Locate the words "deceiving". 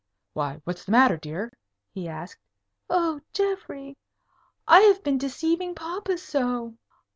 5.19-5.75